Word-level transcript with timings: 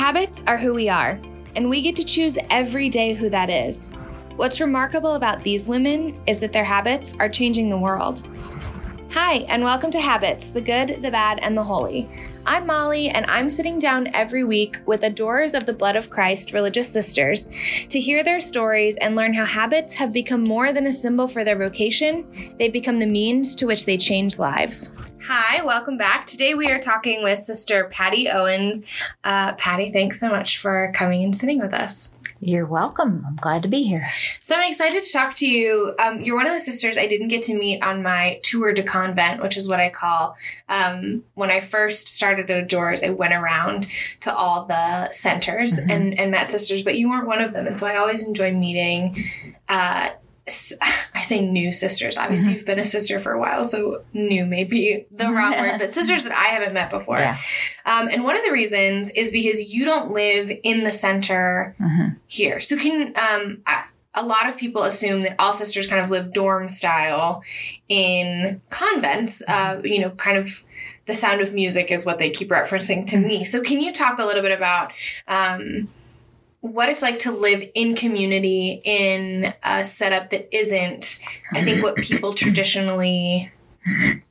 Habits 0.00 0.42
are 0.46 0.56
who 0.56 0.72
we 0.72 0.88
are, 0.88 1.20
and 1.54 1.68
we 1.68 1.82
get 1.82 1.96
to 1.96 2.04
choose 2.04 2.38
every 2.48 2.88
day 2.88 3.12
who 3.12 3.28
that 3.28 3.50
is. 3.50 3.90
What's 4.36 4.58
remarkable 4.58 5.12
about 5.12 5.42
these 5.42 5.68
women 5.68 6.18
is 6.26 6.40
that 6.40 6.54
their 6.54 6.64
habits 6.64 7.14
are 7.20 7.28
changing 7.28 7.68
the 7.68 7.76
world. 7.76 8.26
Hi, 9.12 9.38
and 9.48 9.64
welcome 9.64 9.90
to 9.90 10.00
Habits 10.00 10.50
the 10.50 10.60
Good, 10.60 11.02
the 11.02 11.10
Bad, 11.10 11.40
and 11.42 11.56
the 11.56 11.64
Holy. 11.64 12.08
I'm 12.46 12.64
Molly, 12.64 13.08
and 13.08 13.26
I'm 13.28 13.48
sitting 13.48 13.80
down 13.80 14.14
every 14.14 14.44
week 14.44 14.78
with 14.86 15.02
adorers 15.02 15.54
of 15.54 15.66
the 15.66 15.72
blood 15.72 15.96
of 15.96 16.10
Christ, 16.10 16.52
religious 16.52 16.88
sisters, 16.88 17.50
to 17.88 17.98
hear 17.98 18.22
their 18.22 18.40
stories 18.40 18.96
and 18.96 19.16
learn 19.16 19.34
how 19.34 19.44
habits 19.44 19.94
have 19.94 20.12
become 20.12 20.44
more 20.44 20.72
than 20.72 20.86
a 20.86 20.92
symbol 20.92 21.26
for 21.26 21.42
their 21.42 21.58
vocation, 21.58 22.54
they've 22.56 22.72
become 22.72 23.00
the 23.00 23.06
means 23.06 23.56
to 23.56 23.66
which 23.66 23.84
they 23.84 23.98
change 23.98 24.38
lives. 24.38 24.94
Hi, 25.26 25.64
welcome 25.64 25.98
back. 25.98 26.26
Today 26.26 26.54
we 26.54 26.70
are 26.70 26.80
talking 26.80 27.24
with 27.24 27.40
Sister 27.40 27.90
Patty 27.90 28.28
Owens. 28.28 28.86
Uh, 29.24 29.54
Patty, 29.54 29.90
thanks 29.90 30.20
so 30.20 30.28
much 30.28 30.58
for 30.58 30.92
coming 30.94 31.24
and 31.24 31.34
sitting 31.34 31.58
with 31.58 31.74
us. 31.74 32.12
You're 32.42 32.64
welcome. 32.64 33.22
I'm 33.26 33.36
glad 33.36 33.62
to 33.64 33.68
be 33.68 33.82
here. 33.82 34.10
So 34.40 34.54
I'm 34.54 34.70
excited 34.70 35.04
to 35.04 35.12
talk 35.12 35.34
to 35.36 35.46
you. 35.46 35.94
Um, 35.98 36.22
you're 36.22 36.36
one 36.36 36.46
of 36.46 36.54
the 36.54 36.60
sisters 36.60 36.96
I 36.96 37.06
didn't 37.06 37.28
get 37.28 37.42
to 37.44 37.54
meet 37.54 37.82
on 37.82 38.02
my 38.02 38.40
tour 38.42 38.72
de 38.72 38.82
convent, 38.82 39.42
which 39.42 39.58
is 39.58 39.68
what 39.68 39.78
I 39.78 39.90
call 39.90 40.36
um, 40.70 41.22
when 41.34 41.50
I 41.50 41.60
first 41.60 42.08
started 42.08 42.50
at 42.50 42.56
Adores. 42.56 43.02
I 43.02 43.10
went 43.10 43.34
around 43.34 43.88
to 44.20 44.34
all 44.34 44.64
the 44.64 45.12
centers 45.12 45.78
mm-hmm. 45.78 45.90
and, 45.90 46.18
and 46.18 46.30
met 46.30 46.46
sisters, 46.46 46.82
but 46.82 46.96
you 46.96 47.10
weren't 47.10 47.26
one 47.26 47.42
of 47.42 47.52
them, 47.52 47.66
and 47.66 47.76
so 47.76 47.86
I 47.86 47.96
always 47.96 48.26
enjoy 48.26 48.52
meeting. 48.52 49.22
Uh, 49.68 50.10
I 51.14 51.20
say 51.22 51.44
new 51.44 51.72
sisters. 51.72 52.16
Obviously, 52.16 52.48
mm-hmm. 52.48 52.56
you've 52.58 52.66
been 52.66 52.78
a 52.78 52.86
sister 52.86 53.20
for 53.20 53.32
a 53.32 53.38
while, 53.38 53.64
so 53.64 54.02
new 54.12 54.44
may 54.46 54.64
be 54.64 55.06
the 55.10 55.30
wrong 55.30 55.52
word, 55.52 55.78
but 55.78 55.92
sisters 55.92 56.24
that 56.24 56.32
I 56.32 56.48
haven't 56.48 56.74
met 56.74 56.90
before. 56.90 57.18
Yeah. 57.18 57.38
Um, 57.86 58.08
and 58.08 58.24
one 58.24 58.36
of 58.36 58.44
the 58.44 58.52
reasons 58.52 59.10
is 59.10 59.32
because 59.32 59.72
you 59.72 59.84
don't 59.84 60.12
live 60.12 60.50
in 60.62 60.84
the 60.84 60.92
center 60.92 61.74
mm-hmm. 61.80 62.16
here. 62.26 62.60
So, 62.60 62.76
can 62.76 63.12
um, 63.16 63.62
a 64.14 64.24
lot 64.24 64.48
of 64.48 64.56
people 64.56 64.82
assume 64.82 65.22
that 65.22 65.36
all 65.38 65.52
sisters 65.52 65.86
kind 65.86 66.04
of 66.04 66.10
live 66.10 66.32
dorm 66.32 66.68
style 66.68 67.42
in 67.88 68.60
convents. 68.70 69.42
Uh, 69.46 69.80
you 69.84 70.00
know, 70.00 70.10
kind 70.10 70.36
of 70.36 70.62
the 71.06 71.14
sound 71.14 71.40
of 71.40 71.52
music 71.52 71.90
is 71.90 72.04
what 72.04 72.18
they 72.18 72.30
keep 72.30 72.50
referencing 72.50 73.06
to 73.06 73.16
mm-hmm. 73.16 73.26
me. 73.26 73.44
So, 73.44 73.62
can 73.62 73.80
you 73.80 73.92
talk 73.92 74.18
a 74.18 74.24
little 74.24 74.42
bit 74.42 74.52
about? 74.52 74.92
Um, 75.28 75.88
what 76.60 76.88
it's 76.88 77.02
like 77.02 77.18
to 77.20 77.32
live 77.32 77.68
in 77.74 77.94
community 77.94 78.82
in 78.84 79.54
a 79.62 79.82
setup 79.84 80.30
that 80.30 80.54
isn't, 80.56 81.20
I 81.52 81.62
think, 81.62 81.82
what 81.82 81.96
people 81.96 82.34
traditionally 82.34 83.50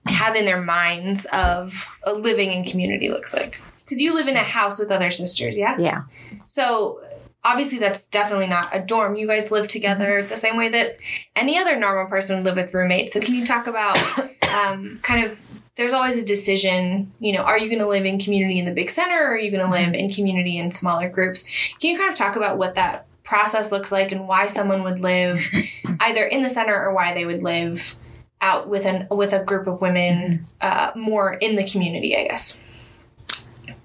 have 0.05 0.35
in 0.35 0.45
their 0.45 0.61
minds 0.61 1.25
of 1.25 1.91
a 2.03 2.13
living 2.13 2.51
in 2.51 2.63
community 2.65 3.09
looks 3.09 3.33
like. 3.33 3.59
Because 3.83 3.99
you 3.99 4.13
live 4.13 4.27
in 4.27 4.35
a 4.35 4.43
house 4.43 4.77
with 4.77 4.91
other 4.91 5.09
sisters, 5.09 5.57
yeah? 5.57 5.75
Yeah. 5.79 6.03
So 6.45 7.01
obviously 7.43 7.79
that's 7.79 8.05
definitely 8.07 8.47
not 8.47 8.75
a 8.75 8.81
dorm. 8.81 9.15
You 9.15 9.27
guys 9.27 9.49
live 9.49 9.67
together 9.67 10.23
the 10.23 10.37
same 10.37 10.57
way 10.57 10.69
that 10.69 10.97
any 11.35 11.57
other 11.57 11.79
normal 11.79 12.05
person 12.05 12.37
would 12.37 12.45
live 12.45 12.57
with 12.57 12.73
roommates. 12.73 13.13
So 13.13 13.19
can 13.19 13.33
you 13.33 13.45
talk 13.45 13.65
about 13.65 13.97
um, 14.53 14.99
kind 15.01 15.25
of 15.25 15.39
there's 15.79 15.93
always 15.93 16.21
a 16.21 16.25
decision, 16.25 17.09
you 17.19 17.31
know, 17.31 17.41
are 17.41 17.57
you 17.57 17.69
going 17.69 17.79
to 17.79 17.87
live 17.87 18.03
in 18.03 18.19
community 18.19 18.59
in 18.59 18.65
the 18.65 18.73
big 18.73 18.89
center 18.89 19.15
or 19.15 19.35
are 19.35 19.37
you 19.37 19.49
going 19.49 19.63
to 19.63 19.71
live 19.71 19.85
mm-hmm. 19.85 19.95
in 19.95 20.11
community 20.11 20.57
in 20.57 20.71
smaller 20.71 21.07
groups? 21.07 21.45
Can 21.79 21.91
you 21.91 21.97
kind 21.97 22.11
of 22.11 22.17
talk 22.17 22.35
about 22.35 22.57
what 22.57 22.75
that 22.75 23.07
process 23.23 23.71
looks 23.71 23.89
like 23.89 24.11
and 24.11 24.27
why 24.27 24.45
someone 24.45 24.83
would 24.83 24.99
live 24.99 25.41
either 26.01 26.25
in 26.25 26.43
the 26.43 26.49
center 26.49 26.75
or 26.75 26.93
why 26.93 27.13
they 27.13 27.25
would 27.25 27.41
live 27.41 27.95
out 28.41 28.67
with 28.67 28.85
an 28.85 29.07
with 29.09 29.31
a 29.31 29.41
group 29.45 29.67
of 29.67 29.79
women 29.79 30.47
uh, 30.59 30.91
more 30.97 31.33
in 31.35 31.55
the 31.55 31.65
community, 31.65 32.13
I 32.13 32.27
guess. 32.27 32.59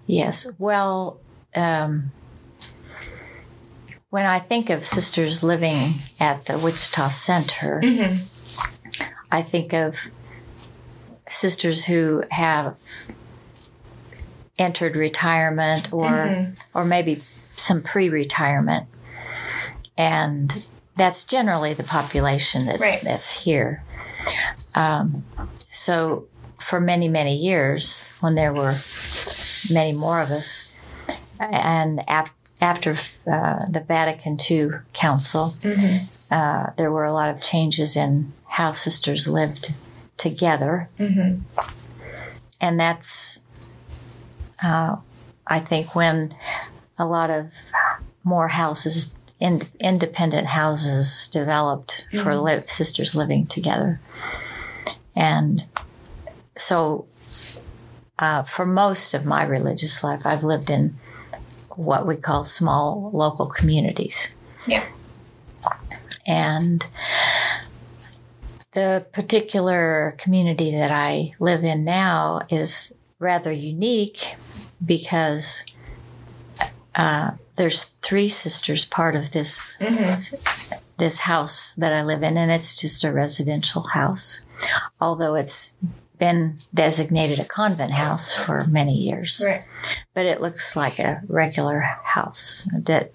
Yes. 0.07 0.49
Well, 0.59 1.21
um, 1.55 2.11
when 4.11 4.27
I 4.27 4.41
think 4.41 4.69
of 4.69 4.85
sisters 4.85 5.45
living 5.45 6.03
at 6.19 6.47
the 6.47 6.59
Wichita 6.59 7.09
Center, 7.11 7.81
mm-hmm. 7.81 8.25
I 9.31 9.43
think 9.43 9.73
of 9.73 10.11
sisters 11.29 11.87
who 11.87 12.25
have 12.31 12.77
entered 14.59 14.95
retirement 14.97 15.93
or 15.93 16.07
mm-hmm. 16.07 16.53
or 16.75 16.85
maybe 16.85 17.21
some 17.57 17.83
pre-retirement 17.83 18.87
and 19.97 20.65
that's 20.97 21.25
generally 21.25 21.75
the 21.75 21.83
population 21.83 22.67
that's 22.67 22.81
right. 22.81 23.01
that's 23.03 23.43
here 23.43 23.83
um, 24.75 25.25
so 25.71 26.27
for 26.61 26.81
many 26.81 27.09
many 27.09 27.35
years 27.37 28.09
when 28.21 28.37
there 28.37 28.53
were 28.53 28.77
many 29.73 29.93
more 29.93 30.21
of 30.21 30.31
us 30.31 30.73
and 31.41 32.01
ap- 32.09 32.31
after 32.61 32.91
uh, 33.31 33.67
the 33.69 33.85
Vatican 33.87 34.39
II 34.51 34.71
Council, 34.93 35.55
mm-hmm. 35.61 36.35
uh, 36.35 36.71
there 36.77 36.91
were 36.91 37.05
a 37.05 37.13
lot 37.13 37.29
of 37.29 37.41
changes 37.41 37.97
in 37.97 38.33
how 38.47 38.73
sisters 38.73 39.29
lived 39.29 39.75
together. 40.17 40.89
Mm-hmm. 40.99 41.43
And 42.61 42.81
that's, 42.81 43.41
uh, 44.63 44.97
I 45.47 45.61
think, 45.61 45.95
when 45.95 46.35
a 46.99 47.05
lot 47.05 47.31
of 47.31 47.51
more 48.23 48.49
houses, 48.49 49.15
in, 49.41 49.63
independent 49.81 50.47
houses, 50.47 51.29
developed 51.29 52.07
mm-hmm. 52.13 52.23
for 52.23 52.37
li- 52.37 52.63
sisters 52.67 53.15
living 53.15 53.47
together. 53.47 54.01
And 55.15 55.67
so, 56.57 57.07
uh, 58.19 58.45
for 58.45 58.65
most 58.65 59.15
of 59.15 59.25
my 59.25 59.43
religious 59.43 60.03
life, 60.05 60.25
I've 60.25 60.45
lived 60.45 60.71
in 60.71 60.97
what 61.71 62.07
we 62.07 62.17
call 62.17 62.45
small 62.45 63.11
local 63.13 63.47
communities. 63.47 64.37
Yeah. 64.67 64.87
And 66.27 66.87
the 68.75 69.07
particular 69.13 70.15
community 70.19 70.73
that 70.73 70.91
I 70.91 71.31
live 71.39 71.65
in 71.65 71.85
now 71.85 72.43
is 72.51 72.97
rather 73.19 73.53
unique 73.53 74.35
because 74.85 75.65
uh, 76.95 77.33
there's 77.57 77.85
three 78.03 78.29
sisters 78.29 78.85
part 78.85 79.17
of 79.17 79.33
this 79.33 79.75
mm-hmm. 79.79 80.75
this 80.99 81.19
house 81.19 81.75
that 81.75 81.93
I 81.93 82.03
live 82.03 82.23
in, 82.23 82.37
and 82.37 82.51
it's 82.51 82.81
just 82.81 83.05
a 83.05 83.13
residential 83.13 83.83
house, 83.83 84.45
although 85.01 85.35
it's 85.35 85.75
been 86.19 86.61
designated 86.73 87.39
a 87.39 87.45
convent 87.45 87.93
house 87.93 88.35
for 88.35 88.65
many 88.67 88.95
years. 88.95 89.43
Right. 89.45 89.65
But 90.15 90.27
it 90.27 90.41
looks 90.41 90.77
like 90.77 90.99
a 90.99 91.23
regular 91.27 91.81
house 91.81 92.69
that 92.73 93.13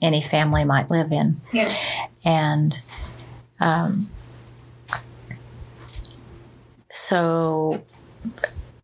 any 0.00 0.20
family 0.20 0.64
might 0.64 0.90
live 0.90 1.12
in. 1.12 1.40
Yeah. 1.52 1.72
And 2.24 2.80
um, 3.60 4.10
so, 6.96 7.84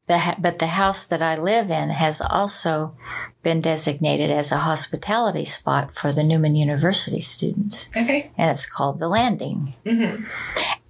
the, 0.07 0.37
but 0.39 0.59
the 0.59 0.67
house 0.67 1.07
that 1.07 1.23
I 1.23 1.35
live 1.35 1.71
in 1.71 1.89
has 1.89 2.21
also 2.21 2.95
been 3.43 3.63
designated 3.63 4.31
as 4.31 4.53
a 4.53 4.59
hospitality 4.59 5.45
spot 5.45 5.95
for 5.95 6.13
the 6.13 6.23
Newman 6.23 6.55
University 6.55 7.21
students. 7.21 7.89
Okay. 7.97 8.31
And 8.37 8.51
it's 8.51 8.67
called 8.67 8.99
The 8.99 9.09
Landing. 9.09 9.75
Mm-hmm. 9.87 10.25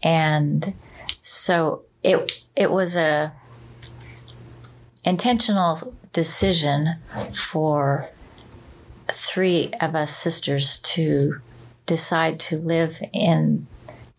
And 0.02 0.74
so 1.22 1.82
it 2.02 2.42
it 2.56 2.72
was 2.72 2.96
a 2.96 3.32
intentional 5.04 5.94
decision 6.12 6.96
for 7.32 8.10
three 9.12 9.72
of 9.80 9.94
us 9.94 10.14
sisters 10.14 10.80
to 10.80 11.40
decide 11.86 12.40
to 12.40 12.56
live 12.56 13.00
in 13.12 13.68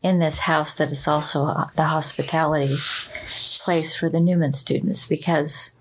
in 0.03 0.19
this 0.19 0.39
house 0.39 0.75
that 0.75 0.91
is 0.91 1.07
also 1.07 1.45
the 1.75 1.85
hospitality 1.85 2.75
place 3.61 3.95
for 3.95 4.09
the 4.09 4.19
Newman 4.19 4.51
students 4.51 5.05
because 5.05 5.75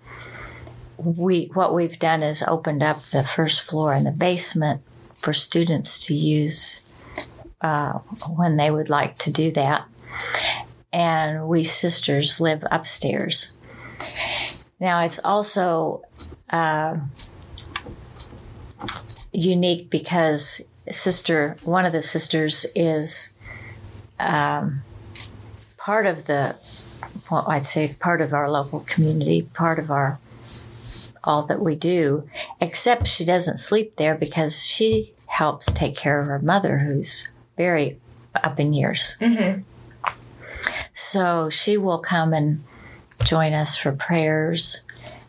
we 0.97 1.51
what 1.53 1.73
we've 1.73 1.99
done 1.99 2.23
is 2.23 2.41
opened 2.47 2.81
up 2.81 2.97
the 3.01 3.23
first 3.23 3.61
floor 3.61 3.93
and 3.93 4.05
the 4.05 4.11
basement 4.11 4.81
for 5.21 5.33
students 5.33 5.99
to 6.07 6.13
use 6.13 6.81
uh, 7.61 7.93
when 8.35 8.55
they 8.55 8.71
would 8.71 8.89
like 8.89 9.17
to 9.17 9.31
do 9.31 9.51
that, 9.51 9.85
and 10.91 11.47
we 11.47 11.63
sisters 11.63 12.39
live 12.39 12.63
upstairs. 12.71 13.57
Now 14.79 15.01
it's 15.03 15.19
also 15.23 16.03
uh, 16.49 16.97
unique 19.33 19.89
because 19.89 20.61
sister 20.91 21.57
one 21.63 21.85
of 21.85 21.91
the 21.91 22.01
sisters 22.01 22.65
is 22.75 23.32
um, 24.19 24.81
part 25.77 26.05
of 26.05 26.25
the, 26.25 26.55
well, 27.29 27.45
I'd 27.47 27.65
say 27.65 27.95
part 27.99 28.21
of 28.21 28.33
our 28.33 28.49
local 28.49 28.81
community, 28.81 29.43
part 29.53 29.79
of 29.79 29.91
our 29.91 30.19
all 31.23 31.43
that 31.43 31.59
we 31.59 31.75
do, 31.75 32.29
except 32.59 33.07
she 33.07 33.23
doesn't 33.23 33.57
sleep 33.57 33.95
there 33.95 34.15
because 34.15 34.65
she 34.65 35.13
helps 35.27 35.71
take 35.71 35.95
care 35.95 36.19
of 36.19 36.27
her 36.27 36.39
mother, 36.39 36.79
who's 36.79 37.29
very 37.55 37.97
up 38.35 38.59
in 38.59 38.73
years. 38.73 39.15
Mm-hmm. 39.21 39.61
So 40.93 41.49
she 41.49 41.77
will 41.77 41.99
come 41.99 42.33
and 42.33 42.63
join 43.23 43.53
us 43.53 43.75
for 43.75 43.91
prayers. 43.91 44.81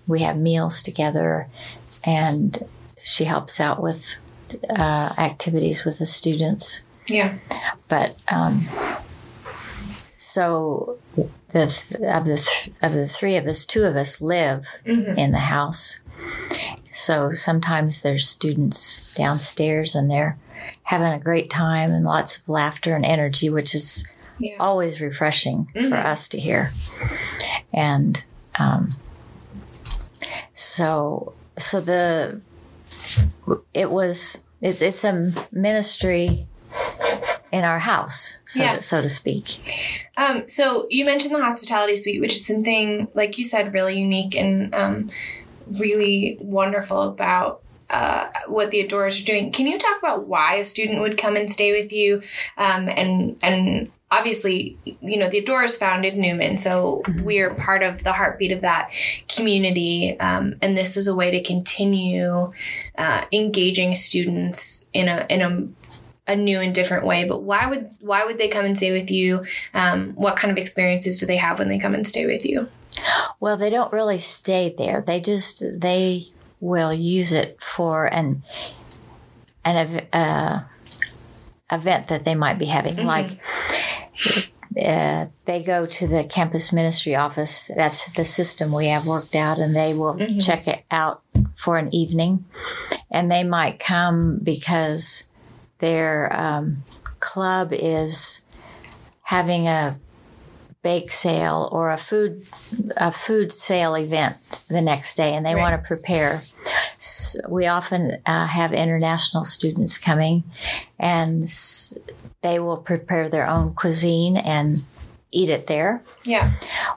We 0.07 0.23
have 0.23 0.37
meals 0.37 0.83
together, 0.83 1.49
and 2.05 2.59
she 3.03 3.25
helps 3.25 3.61
out 3.61 3.83
with 3.83 4.17
uh, 4.69 5.15
activities 5.17 5.85
with 5.85 5.99
the 5.99 6.07
students. 6.07 6.85
Yeah. 7.07 7.39
But 7.89 8.17
um, 8.29 8.63
so 10.17 10.99
the 11.53 11.65
of 12.03 12.25
the 12.25 12.37
th- 12.37 12.77
of 12.83 12.93
the 12.93 13.09
three 13.09 13.37
of 13.37 13.47
us, 13.47 13.65
two 13.65 13.85
of 13.85 13.97
us 13.97 14.21
live 14.21 14.67
mm-hmm. 14.87 15.19
in 15.19 15.31
the 15.33 15.39
house. 15.39 16.01
So 16.91 17.31
sometimes 17.31 18.03
there's 18.03 18.29
students 18.29 19.15
downstairs 19.15 19.95
and 19.95 20.11
they're 20.11 20.39
having 20.85 21.13
a 21.13 21.19
great 21.19 21.51
time 21.51 21.91
and 21.91 22.05
lots 22.05 22.39
of 22.39 22.49
laughter 22.49 22.95
and 22.95 23.05
energy, 23.05 23.51
which 23.51 23.75
is 23.75 24.09
yeah. 24.39 24.57
always 24.61 25.01
refreshing 25.01 25.69
mm-hmm. 25.75 25.89
for 25.89 25.97
us 25.97 26.29
to 26.29 26.39
hear. 26.39 26.73
And 27.73 28.25
um, 28.59 28.95
so 30.53 31.35
so 31.59 31.81
the 31.81 32.41
it 33.73 33.91
was 33.91 34.39
it's 34.61 34.83
it's 34.83 35.05
a 35.05 35.33
ministry 35.53 36.45
in 37.53 37.65
our 37.65 37.79
house, 37.79 38.41
so, 38.45 38.63
yeah. 38.63 38.77
to, 38.77 38.83
so 38.83 39.03
to 39.03 39.09
speak. 39.09 40.09
Um, 40.17 40.49
so 40.49 40.87
you 40.91 41.05
mentioned 41.05 41.35
the 41.35 41.43
hospitality 41.43 41.97
suite, 41.97 42.21
which 42.21 42.35
is 42.35 42.47
something, 42.47 43.09
like 43.15 43.39
you 43.39 43.45
said, 43.45 43.73
really 43.73 43.99
unique 43.99 44.35
and 44.35 44.75
um, 44.75 45.11
really 45.71 46.37
wonderful 46.41 47.03
about 47.03 47.63
uh, 47.91 48.29
what 48.47 48.71
the 48.71 48.81
adorers 48.81 49.21
are 49.21 49.25
doing. 49.25 49.53
Can 49.53 49.67
you 49.67 49.79
talk 49.79 49.99
about 49.99 50.27
why 50.27 50.57
a 50.57 50.65
student 50.65 51.01
would 51.01 51.19
come 51.19 51.37
and 51.37 51.51
stay 51.51 51.73
with 51.73 51.93
you, 51.93 52.23
um, 52.57 52.89
and 52.89 53.37
and 53.43 53.93
obviously, 54.11 54.79
you 54.85 55.19
know, 55.19 55.29
the 55.29 55.39
Adorers 55.39 55.77
founded 55.77 56.17
Newman, 56.17 56.57
so 56.57 57.03
mm-hmm. 57.07 57.25
we 57.25 57.41
are 57.41 57.55
part 57.55 57.83
of 57.83 58.05
the 58.05 58.13
heartbeat 58.13 58.53
of 58.53 58.61
that 58.63 58.91
community, 59.29 60.19
um, 60.21 60.55
and 60.63 60.77
this 60.77 60.97
is 60.97 61.09
a 61.09 61.15
way 61.15 61.31
to 61.31 61.43
continue 61.43 62.53
uh, 62.97 63.25
engaging 63.33 63.95
students 63.95 64.87
in 64.93 65.09
a 65.09 65.27
in 65.29 65.43
a 65.43 65.84
a 66.27 66.35
new 66.35 66.61
and 66.61 66.75
different 66.75 67.05
way. 67.05 67.25
But 67.25 67.43
why 67.43 67.67
would 67.67 67.91
why 68.01 68.25
would 68.25 68.39
they 68.39 68.49
come 68.49 68.65
and 68.65 68.77
stay 68.77 68.93
with 68.93 69.11
you? 69.11 69.45
Um, 69.75 70.13
what 70.15 70.37
kind 70.37 70.51
of 70.51 70.59
experiences 70.59 71.21
do 71.21 71.27
they 71.27 71.37
have 71.37 71.59
when 71.59 71.69
they 71.69 71.79
come 71.79 71.95
and 71.95 72.07
stay 72.07 72.27
with 72.27 72.45
you? 72.45 72.67
Well, 73.41 73.57
they 73.57 73.71
don't 73.71 73.93
really 73.93 74.19
stay 74.19 74.75
there. 74.77 75.03
They 75.07 75.21
just 75.21 75.65
they 75.73 76.27
will 76.61 76.95
use 76.95 77.33
it 77.33 77.63
for 77.63 78.07
an 78.07 78.43
an 79.65 80.07
uh, 80.13 80.65
event 81.71 82.09
that 82.09 82.25
they 82.25 82.35
might 82.35 82.59
be 82.59 82.67
having, 82.67 82.97
mm-hmm. 82.97 83.07
like. 83.07 83.39
Uh, 84.77 85.27
they 85.45 85.63
go 85.63 85.87
to 85.87 86.09
the 86.09 86.25
campus 86.25 86.73
ministry 86.73 87.15
office. 87.15 87.71
That's 87.77 88.11
the 88.15 88.25
system 88.25 88.73
we 88.73 88.87
have 88.87 89.07
worked 89.07 89.37
out, 89.37 89.59
and 89.59 89.77
they 89.77 89.95
will 89.95 90.15
mm-hmm. 90.15 90.41
check 90.41 90.67
it 90.67 90.83
out 90.91 91.23
for 91.55 91.77
an 91.77 91.95
evening. 91.95 92.45
And 93.09 93.31
they 93.31 93.45
might 93.45 93.79
come 93.79 94.41
because 94.43 95.29
their 95.85 96.35
um, 96.35 96.83
club 97.21 97.69
is 97.73 98.41
having 99.21 99.69
a 99.69 99.99
bake 100.83 101.11
sale 101.11 101.69
or 101.73 101.91
a 101.91 101.97
food 101.99 102.47
a 102.97 103.13
food 103.13 103.53
sale 103.53 103.95
event 103.95 104.37
the 104.69 104.81
next 104.81 105.17
day, 105.17 105.35
and 105.35 105.45
they 105.45 105.55
right. 105.55 105.61
want 105.61 105.83
to 105.83 105.87
prepare. 105.87 106.43
So 106.97 107.41
we 107.51 107.67
often 107.67 108.19
uh, 108.25 108.47
have 108.47 108.73
international 108.73 109.45
students 109.45 109.99
coming, 109.99 110.43
and 110.99 111.47
they 112.41 112.59
will 112.59 112.79
prepare 112.79 113.29
their 113.29 113.47
own 113.47 113.75
cuisine 113.75 114.39
and 114.39 114.85
eat 115.31 115.51
it 115.51 115.67
there. 115.67 116.03
Yeah, 116.25 116.53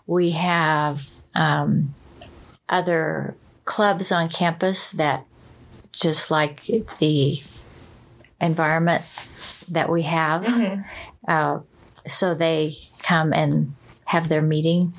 we 0.05 0.31
have 0.31 1.05
um, 1.35 1.93
other 2.69 3.35
clubs 3.65 4.13
on 4.13 4.29
campus 4.29 4.91
that 4.91 5.25
just 5.91 6.31
like 6.31 6.63
the 6.99 7.41
environment 8.39 9.03
that 9.69 9.89
we 9.89 10.03
have. 10.03 10.43
Mm-hmm. 10.43 10.81
Uh, 11.27 11.59
so 12.05 12.33
they 12.33 12.75
come 13.01 13.33
and 13.33 13.75
have 14.05 14.29
their 14.29 14.41
meeting. 14.41 14.93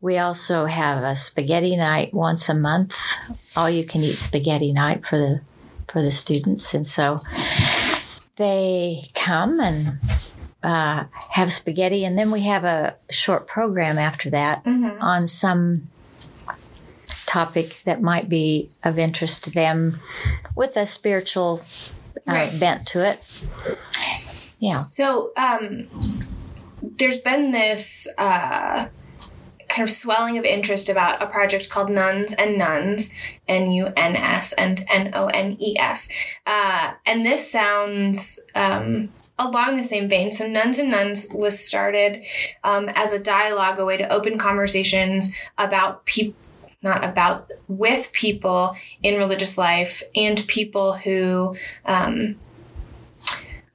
We 0.00 0.18
also 0.18 0.66
have 0.66 1.02
a 1.02 1.14
spaghetti 1.14 1.76
night 1.76 2.12
once 2.12 2.48
a 2.48 2.54
month, 2.54 2.96
all 3.56 3.70
you 3.70 3.84
can 3.86 4.02
eat 4.02 4.16
spaghetti 4.16 4.72
night 4.72 5.06
for 5.06 5.16
the 5.16 5.40
for 5.88 6.02
the 6.02 6.10
students, 6.10 6.74
and 6.74 6.86
so 6.86 7.20
they 8.36 9.04
come 9.14 9.60
and 9.60 9.98
uh, 10.62 11.04
have 11.30 11.52
spaghetti, 11.52 12.04
and 12.04 12.18
then 12.18 12.30
we 12.30 12.42
have 12.42 12.64
a 12.64 12.96
short 13.10 13.46
program 13.46 13.96
after 13.96 14.28
that 14.30 14.64
mm-hmm. 14.64 15.00
on 15.00 15.26
some 15.26 15.88
topic 17.26 17.82
that 17.84 18.02
might 18.02 18.28
be 18.28 18.70
of 18.82 18.98
interest 18.98 19.44
to 19.44 19.50
them 19.50 20.00
with 20.54 20.76
a 20.76 20.86
spiritual 20.86 21.62
right. 22.26 22.60
bent 22.60 22.86
to 22.88 23.06
it. 23.06 23.46
Yeah. 24.58 24.74
So, 24.74 25.32
um, 25.36 25.88
there's 26.82 27.20
been 27.20 27.50
this 27.50 28.06
uh, 28.18 28.88
kind 29.68 29.88
of 29.88 29.90
swelling 29.90 30.38
of 30.38 30.44
interest 30.44 30.88
about 30.88 31.22
a 31.22 31.26
project 31.26 31.70
called 31.70 31.90
Nuns 31.90 32.32
and 32.34 32.56
Nones, 32.56 33.12
N 33.48 33.72
U 33.72 33.92
N 33.96 34.16
S 34.16 34.52
and 34.54 34.84
N 34.90 35.10
O 35.14 35.26
N 35.26 35.56
E 35.60 35.76
S. 35.78 36.08
Uh, 36.46 36.92
and 37.04 37.26
this 37.26 37.50
sounds 37.50 38.40
um, 38.54 39.10
along 39.38 39.76
the 39.76 39.84
same 39.84 40.08
vein. 40.08 40.32
So, 40.32 40.46
Nuns 40.46 40.78
and 40.78 40.90
Nones 40.90 41.26
was 41.32 41.58
started 41.58 42.22
um, 42.62 42.88
as 42.94 43.12
a 43.12 43.18
dialogue, 43.18 43.78
a 43.78 43.84
way 43.84 43.96
to 43.96 44.12
open 44.12 44.38
conversations 44.38 45.34
about 45.58 46.04
people 46.04 46.36
not 46.84 47.02
about 47.02 47.50
with 47.66 48.12
people 48.12 48.76
in 49.02 49.16
religious 49.16 49.58
life 49.58 50.02
and 50.14 50.46
people 50.46 50.92
who 50.92 51.56
um, 51.86 52.36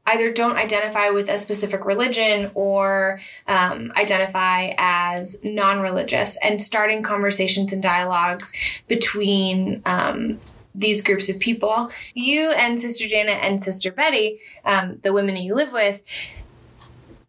either 0.05 0.31
don't 0.31 0.55
identify 0.55 1.09
with 1.09 1.29
a 1.29 1.37
specific 1.37 1.83
religion 1.83 2.51
or 2.53 3.19
um, 3.47 3.91
identify 3.95 4.73
as 4.77 5.43
non-religious. 5.43 6.37
And 6.41 6.61
starting 6.61 7.03
conversations 7.03 7.73
and 7.73 7.83
dialogues 7.83 8.53
between 8.87 9.81
um, 9.85 10.39
these 10.73 11.01
groups 11.01 11.27
of 11.29 11.39
people 11.39 11.89
you 12.13 12.51
and 12.51 12.79
sister 12.79 13.07
janet 13.07 13.39
and 13.41 13.59
sister 13.59 13.91
betty 13.91 14.39
um, 14.63 14.97
the 14.97 15.11
women 15.11 15.33
that 15.33 15.41
you 15.41 15.55
live 15.55 15.73
with 15.73 16.03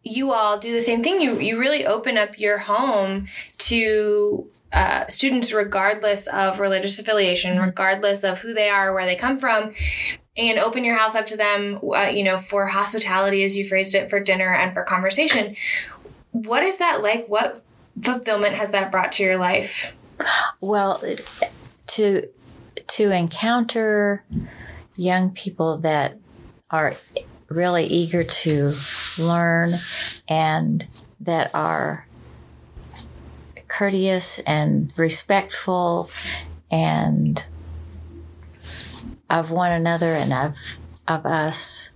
you 0.03 0.31
all 0.31 0.59
do 0.59 0.71
the 0.71 0.81
same 0.81 1.03
thing. 1.03 1.21
You 1.21 1.39
you 1.39 1.59
really 1.59 1.85
open 1.85 2.17
up 2.17 2.39
your 2.39 2.57
home 2.57 3.27
to 3.59 4.47
uh, 4.73 5.07
students, 5.07 5.53
regardless 5.53 6.27
of 6.27 6.59
religious 6.59 6.97
affiliation, 6.99 7.55
mm-hmm. 7.55 7.65
regardless 7.65 8.23
of 8.23 8.39
who 8.39 8.53
they 8.53 8.69
are, 8.69 8.93
where 8.93 9.05
they 9.05 9.15
come 9.15 9.39
from, 9.39 9.73
and 10.37 10.59
open 10.59 10.83
your 10.85 10.97
house 10.97 11.15
up 11.15 11.27
to 11.27 11.37
them, 11.37 11.79
uh, 11.83 12.09
you 12.13 12.23
know, 12.23 12.39
for 12.39 12.67
hospitality, 12.67 13.43
as 13.43 13.57
you 13.57 13.67
phrased 13.67 13.95
it, 13.95 14.09
for 14.09 14.19
dinner 14.19 14.53
and 14.53 14.73
for 14.73 14.83
conversation. 14.83 15.55
What 16.31 16.63
is 16.63 16.77
that 16.77 17.01
like? 17.03 17.27
What 17.27 17.63
fulfillment 18.01 18.55
has 18.55 18.71
that 18.71 18.91
brought 18.91 19.11
to 19.13 19.23
your 19.23 19.37
life? 19.37 19.93
Well, 20.61 21.03
to 21.87 22.29
to 22.87 23.11
encounter 23.11 24.23
young 24.95 25.31
people 25.31 25.79
that 25.79 26.17
are 26.69 26.95
really 27.49 27.85
eager 27.85 28.23
to 28.23 28.71
learn 29.19 29.73
and 30.27 30.87
that 31.19 31.53
are 31.53 32.07
courteous 33.81 34.37
and 34.41 34.93
respectful 34.95 36.07
and 36.69 37.43
of 39.27 39.49
one 39.49 39.71
another 39.71 40.13
and 40.13 40.31
of 40.31 40.53
of 41.07 41.25
us. 41.25 41.89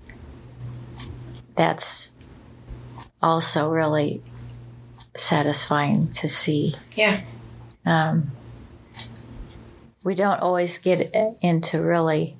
That's 1.56 2.10
also 3.22 3.70
really 3.70 4.24
satisfying 5.16 6.10
to 6.14 6.28
see. 6.28 6.74
Yeah. 6.96 7.22
Um, 7.86 8.32
we 10.04 10.16
don't 10.16 10.42
always 10.42 10.80
get 10.80 11.14
into 11.44 11.84
really 11.84 12.36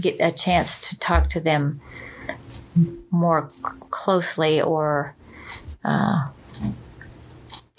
get 0.00 0.16
a 0.18 0.32
chance 0.32 0.88
to 0.88 0.98
talk 0.98 1.28
to 1.28 1.40
them 1.40 1.82
more 3.10 3.50
closely 3.90 4.62
or 4.62 5.14
uh, 5.84 6.28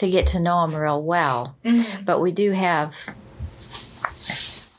to 0.01 0.09
get 0.09 0.25
to 0.27 0.39
know 0.39 0.61
them 0.61 0.75
real 0.75 1.01
well. 1.01 1.55
Mm-hmm. 1.63 2.05
But 2.05 2.19
we 2.21 2.31
do 2.31 2.51
have 2.51 2.95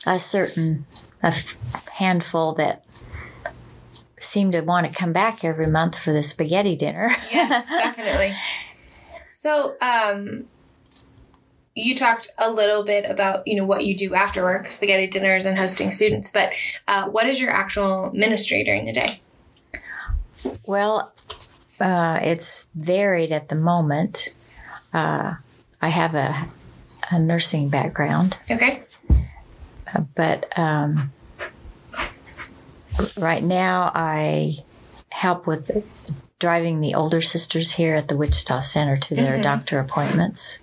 a 0.05 0.19
certain 0.19 0.85
a 1.23 1.33
handful 1.93 2.55
that 2.55 2.85
seem 4.19 4.51
to 4.51 4.61
want 4.63 4.87
to 4.87 4.93
come 4.93 5.13
back 5.13 5.45
every 5.45 5.69
month 5.69 5.97
for 5.97 6.13
the 6.13 6.25
spaghetti 6.25 6.75
dinner. 6.75 7.09
yes, 7.31 7.67
definitely. 7.69 8.37
So, 9.33 9.77
um, 9.81 10.47
you 11.77 11.95
talked 11.95 12.29
a 12.37 12.51
little 12.51 12.85
bit 12.85 13.09
about 13.09 13.47
you 13.47 13.57
know 13.57 13.65
what 13.65 13.87
you 13.87 13.97
do 13.97 14.17
after 14.17 14.43
work, 14.43 14.73
spaghetti 14.73 15.07
dinners 15.07 15.47
and 15.47 15.57
hosting 15.57 15.93
students. 15.93 16.33
But 16.33 16.53
uh, 16.89 17.09
what 17.09 17.29
is 17.29 17.41
your 17.41 17.51
actual 17.51 18.11
ministry 18.13 18.65
during 18.65 18.87
the 18.87 18.93
day? 18.93 19.21
Well, 20.67 21.13
uh, 21.81 22.19
it's 22.23 22.69
varied 22.75 23.31
at 23.31 23.49
the 23.49 23.55
moment. 23.55 24.35
Uh, 24.93 25.35
I 25.81 25.89
have 25.89 26.15
a, 26.15 26.49
a 27.11 27.19
nursing 27.19 27.69
background. 27.69 28.39
Okay. 28.51 28.83
Uh, 29.11 30.01
but 30.15 30.57
um, 30.59 31.13
right 33.17 33.43
now, 33.43 33.91
I 33.95 34.59
help 35.11 35.47
with 35.47 35.85
driving 36.39 36.81
the 36.81 36.95
older 36.95 37.21
sisters 37.21 37.73
here 37.73 37.95
at 37.95 38.09
the 38.09 38.17
Wichita 38.17 38.61
Center 38.61 38.97
to 38.97 39.15
their 39.15 39.35
mm-hmm. 39.35 39.43
doctor 39.43 39.79
appointments 39.79 40.61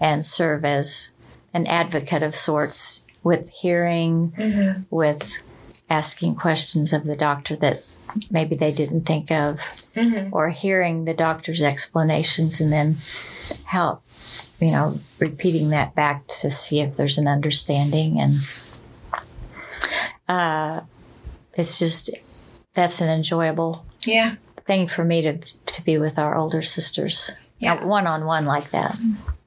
and 0.00 0.24
serve 0.24 0.64
as 0.64 1.12
an 1.52 1.66
advocate 1.66 2.22
of 2.22 2.34
sorts 2.34 3.04
with 3.22 3.50
hearing, 3.50 4.32
mm-hmm. 4.32 4.82
with 4.88 5.42
asking 5.90 6.36
questions 6.36 6.92
of 6.92 7.04
the 7.04 7.16
doctor 7.16 7.56
that 7.56 7.84
maybe 8.30 8.54
they 8.54 8.70
didn't 8.72 9.04
think 9.04 9.30
of, 9.30 9.58
mm-hmm. 9.94 10.32
or 10.32 10.48
hearing 10.50 11.04
the 11.04 11.14
doctor's 11.14 11.62
explanations 11.62 12.60
and 12.60 12.72
then 12.72 12.94
help, 13.66 14.02
you 14.60 14.70
know, 14.70 15.00
repeating 15.18 15.70
that 15.70 15.94
back 15.96 16.26
to 16.28 16.50
see 16.50 16.80
if 16.80 16.96
there's 16.96 17.18
an 17.18 17.26
understanding. 17.26 18.20
And 18.20 18.32
uh, 20.28 20.80
it's 21.54 21.78
just, 21.80 22.10
that's 22.74 23.00
an 23.00 23.10
enjoyable 23.10 23.84
yeah. 24.04 24.36
thing 24.64 24.86
for 24.86 25.04
me 25.04 25.22
to, 25.22 25.38
to 25.38 25.84
be 25.84 25.98
with 25.98 26.18
our 26.18 26.36
older 26.36 26.62
sisters. 26.62 27.32
Yeah. 27.58 27.84
One 27.84 28.06
on 28.06 28.24
one 28.24 28.46
like 28.46 28.70
that. 28.70 28.96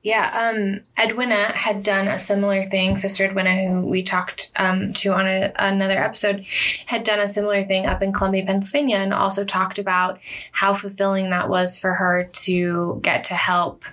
Yeah, 0.03 0.51
um, 0.53 0.81
Edwina 0.99 1.53
had 1.53 1.81
done 1.81 2.09
a 2.09 2.19
similar 2.19 2.63
thing. 2.65 2.97
Sister 2.97 3.23
Edwina, 3.23 3.55
who 3.55 3.87
we 3.87 4.03
talked 4.03 4.51
um, 4.57 4.91
to 4.93 5.13
on 5.13 5.25
a, 5.25 5.53
another 5.57 6.03
episode, 6.03 6.45
had 6.85 7.05
done 7.05 7.21
a 7.21 7.27
similar 7.27 7.63
thing 7.63 7.85
up 7.85 8.03
in 8.03 8.11
Columbia, 8.11 8.45
Pennsylvania, 8.45 8.97
and 8.97 9.13
also 9.13 9.45
talked 9.45 9.79
about 9.79 10.19
how 10.51 10.73
fulfilling 10.73 11.29
that 11.29 11.47
was 11.47 11.79
for 11.79 11.93
her 11.93 12.29
to 12.33 12.99
get 13.01 13.23
to 13.25 13.33
help 13.33 13.83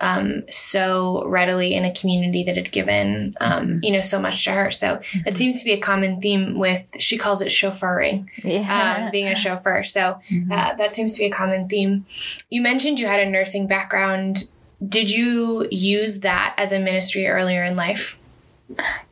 um, 0.00 0.44
so 0.48 1.24
readily 1.26 1.74
in 1.74 1.84
a 1.84 1.92
community 1.92 2.44
that 2.44 2.56
had 2.56 2.70
given, 2.70 3.36
um, 3.40 3.66
mm-hmm. 3.66 3.84
you 3.84 3.92
know, 3.92 4.02
so 4.02 4.20
much 4.20 4.44
to 4.44 4.52
her. 4.52 4.70
So 4.70 4.96
mm-hmm. 4.96 5.28
it 5.28 5.34
seems 5.34 5.58
to 5.58 5.64
be 5.64 5.72
a 5.72 5.80
common 5.80 6.20
theme 6.20 6.58
with, 6.58 6.86
she 6.98 7.18
calls 7.18 7.42
it 7.42 7.48
chauffeuring, 7.48 8.28
yeah. 8.42 9.04
um, 9.04 9.10
being 9.10 9.28
a 9.28 9.36
chauffeur. 9.36 9.84
So 9.84 10.20
mm-hmm. 10.30 10.50
uh, 10.50 10.74
that 10.74 10.92
seems 10.92 11.14
to 11.14 11.18
be 11.18 11.26
a 11.26 11.30
common 11.30 11.68
theme. 11.68 12.06
You 12.48 12.62
mentioned 12.62 12.98
you 12.98 13.06
had 13.06 13.20
a 13.20 13.28
nursing 13.28 13.66
background 13.66 14.48
did 14.86 15.10
you 15.10 15.68
use 15.70 16.20
that 16.20 16.54
as 16.56 16.72
a 16.72 16.78
ministry 16.78 17.26
earlier 17.26 17.64
in 17.64 17.76
life? 17.76 18.16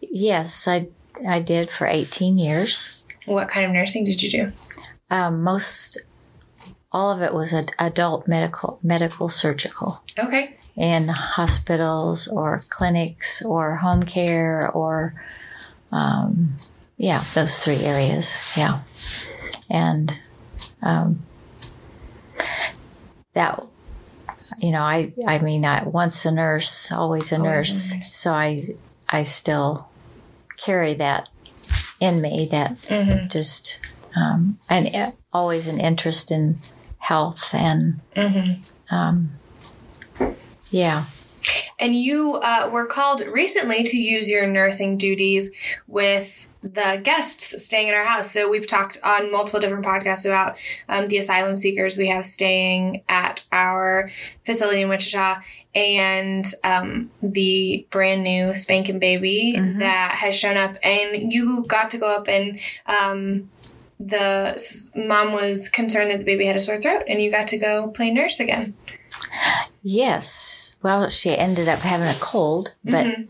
Yes, 0.01 0.67
I 0.67 0.89
I 1.29 1.41
did 1.41 1.71
for 1.71 1.87
18 1.87 2.39
years. 2.39 3.05
What 3.27 3.49
kind 3.49 3.67
of 3.67 3.73
nursing 3.73 4.05
did 4.05 4.23
you 4.23 4.31
do? 4.31 4.53
Um, 5.11 5.43
most 5.43 5.99
all 6.91 7.11
of 7.11 7.21
it 7.21 7.35
was 7.35 7.53
ad- 7.53 7.73
adult 7.79 8.27
medical 8.27 8.79
medical 8.83 9.29
surgical. 9.29 10.03
Okay. 10.19 10.57
In 10.77 11.09
hospitals 11.09 12.29
or 12.29 12.63
clinics 12.69 13.43
or 13.43 13.77
home 13.77 14.05
care 14.05 14.71
or 14.71 15.15
um, 15.91 16.59
yeah, 16.97 17.25
those 17.35 17.59
three 17.59 17.85
areas. 17.85 18.39
Yeah, 18.57 18.81
and 19.69 20.21
um, 20.83 21.23
that 23.35 23.65
you 24.59 24.71
know, 24.71 24.83
I 24.83 25.13
I 25.27 25.39
mean, 25.39 25.65
I, 25.65 25.85
once 25.85 26.25
a 26.25 26.33
nurse, 26.33 26.91
always 26.91 27.33
a, 27.33 27.37
always 27.37 27.49
nurse. 27.49 27.93
a 27.93 27.99
nurse. 27.99 28.13
So 28.15 28.33
I 28.33 28.63
I 29.09 29.23
still 29.23 29.89
carry 30.57 30.95
that 30.95 31.29
in 32.01 32.21
me. 32.21 32.49
That 32.51 32.81
mm-hmm. 32.83 33.29
just 33.29 33.81
um, 34.17 34.59
and 34.69 34.95
uh, 34.95 35.13
always 35.33 35.69
an 35.69 35.81
interest 35.81 36.31
in 36.31 36.61
health 36.99 37.55
and 37.55 38.01
mm-hmm. 38.17 38.95
um, 38.95 39.31
yeah. 40.71 41.07
And 41.79 41.95
you 41.95 42.35
uh, 42.35 42.69
were 42.73 42.87
called 42.87 43.21
recently 43.21 43.85
to 43.85 43.97
use 43.97 44.29
your 44.29 44.47
nursing 44.47 44.99
duties 44.99 45.51
with 45.87 46.48
the 46.63 47.01
guests 47.03 47.63
staying 47.65 47.89
in 47.89 47.95
our 47.95 48.05
house. 48.05 48.31
So 48.31 48.51
we've 48.51 48.67
talked 48.67 48.99
on 49.03 49.31
multiple 49.31 49.61
different 49.61 49.85
podcasts 49.85 50.27
about 50.27 50.57
um, 50.89 51.07
the 51.07 51.19
asylum 51.19 51.57
seekers 51.57 51.97
we 51.97 52.09
have 52.09 52.27
staying 52.27 53.03
at 53.09 53.45
our 53.53 54.11
facility 54.45 54.83
in 54.83 54.89
Wichita 54.89 55.41
and 55.75 56.45
um, 56.65 57.11
the 57.23 57.87
brand 57.91 58.25
new 58.25 58.55
spanking 58.55 58.99
baby 58.99 59.55
mm-hmm. 59.57 59.79
that 59.79 60.13
has 60.17 60.35
shown 60.35 60.57
up. 60.57 60.77
And 60.83 61.33
you 61.33 61.65
got 61.67 61.91
to 61.91 61.99
go 61.99 62.11
up 62.11 62.29
and 62.29 62.59
um, 62.87 63.51
the 64.01 64.91
mom 64.97 65.33
was 65.33 65.69
concerned 65.69 66.11
that 66.11 66.19
the 66.19 66.25
baby 66.25 66.47
had 66.47 66.57
a 66.57 66.61
sore 66.61 66.81
throat 66.81 67.05
and 67.09 67.21
you 67.21 67.31
got 67.31 67.49
to 67.49 67.59
go 67.59 67.89
play 67.89 68.11
nurse 68.11 68.41
again. 68.41 68.75
Yes. 69.83 70.77
Well, 70.83 71.09
she 71.09 71.37
ended 71.37 71.69
up 71.69 71.81
having 71.81 72.09
a 72.09 72.19
cold, 72.21 72.75
but 72.85 73.07
mm-hmm. 73.07 73.23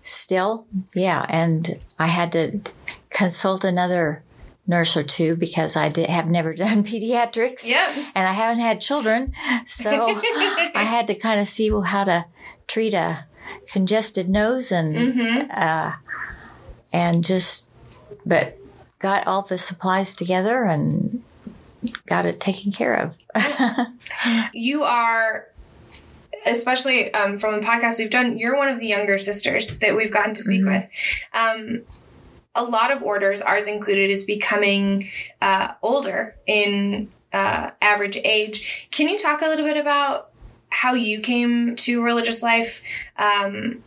still, 0.00 0.66
yeah. 0.94 1.26
And 1.28 1.80
I 1.98 2.06
had 2.06 2.32
to 2.32 2.60
consult 3.10 3.64
another 3.64 4.22
nurse 4.66 4.96
or 4.96 5.02
two 5.02 5.36
because 5.36 5.76
I 5.76 5.88
did, 5.88 6.08
have 6.08 6.26
never 6.28 6.54
done 6.54 6.84
pediatrics. 6.84 7.68
Yep. 7.68 8.10
And 8.14 8.28
I 8.28 8.32
haven't 8.32 8.60
had 8.60 8.80
children. 8.80 9.32
So 9.66 9.90
I 10.74 10.84
had 10.84 11.06
to 11.08 11.14
kind 11.14 11.40
of 11.40 11.48
see 11.48 11.70
how 11.70 12.04
to 12.04 12.26
treat 12.66 12.94
a 12.94 13.24
congested 13.70 14.28
nose 14.28 14.72
and, 14.72 14.96
mm-hmm. 14.96 15.50
uh, 15.50 15.92
and 16.92 17.24
just, 17.24 17.68
but 18.24 18.58
got 18.98 19.26
all 19.26 19.42
the 19.42 19.58
supplies 19.58 20.14
together 20.14 20.64
and 20.64 21.22
got 22.06 22.26
it 22.26 22.40
taken 22.40 22.72
care 22.72 22.94
of. 22.94 23.14
you 24.52 24.82
are 24.82 25.46
especially 26.46 27.12
um, 27.12 27.38
from 27.38 27.60
the 27.60 27.66
podcast 27.66 27.98
we've 27.98 28.10
done, 28.10 28.38
you're 28.38 28.56
one 28.56 28.68
of 28.68 28.80
the 28.80 28.86
younger 28.86 29.18
sisters 29.18 29.78
that 29.78 29.96
we've 29.96 30.12
gotten 30.12 30.34
to 30.34 30.42
speak 30.42 30.62
mm-hmm. 30.62 30.72
with. 30.72 30.88
Um, 31.34 31.82
a 32.54 32.64
lot 32.64 32.90
of 32.90 33.02
orders, 33.02 33.42
ours 33.42 33.66
included, 33.66 34.10
is 34.10 34.24
becoming 34.24 35.08
uh, 35.42 35.72
older 35.82 36.36
in 36.46 37.10
uh, 37.32 37.70
average 37.82 38.16
age. 38.16 38.88
Can 38.90 39.08
you 39.08 39.18
talk 39.18 39.42
a 39.42 39.46
little 39.46 39.64
bit 39.64 39.76
about 39.76 40.30
how 40.70 40.94
you 40.94 41.20
came 41.20 41.76
to 41.76 42.02
religious 42.02 42.42
life? 42.42 42.82
Um, 43.18 43.84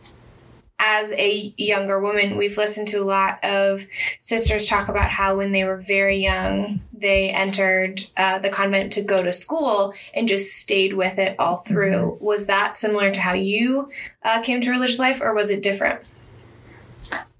as 0.80 1.12
a 1.12 1.54
younger 1.58 2.00
woman, 2.00 2.38
we've 2.38 2.56
listened 2.56 2.88
to 2.88 2.96
a 2.96 3.04
lot 3.04 3.38
of 3.44 3.86
sisters 4.22 4.64
talk 4.64 4.88
about 4.88 5.10
how 5.10 5.36
when 5.36 5.52
they 5.52 5.62
were 5.62 5.76
very 5.76 6.16
young, 6.16 6.80
they 6.92 7.28
entered 7.30 8.06
uh, 8.16 8.38
the 8.38 8.48
convent 8.48 8.92
to 8.94 9.02
go 9.02 9.22
to 9.22 9.30
school 9.30 9.92
and 10.14 10.26
just 10.26 10.56
stayed 10.56 10.94
with 10.94 11.18
it 11.18 11.36
all 11.38 11.58
through. 11.58 12.12
Mm-hmm. 12.12 12.24
Was 12.24 12.46
that 12.46 12.76
similar 12.76 13.10
to 13.10 13.20
how 13.20 13.34
you 13.34 13.90
uh, 14.24 14.40
came 14.40 14.62
to 14.62 14.70
religious 14.70 14.98
life, 14.98 15.20
or 15.20 15.34
was 15.34 15.50
it 15.50 15.62
different? 15.62 16.00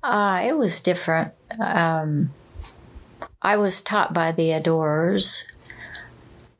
Uh, 0.02 0.42
it 0.44 0.56
was 0.56 0.80
different. 0.80 1.32
Um, 1.58 2.32
I 3.40 3.56
was 3.56 3.80
taught 3.80 4.12
by 4.12 4.32
the 4.32 4.52
adorers 4.52 5.46